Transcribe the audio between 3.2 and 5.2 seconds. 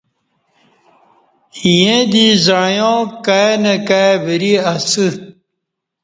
کائی نئی کائی وری اسہ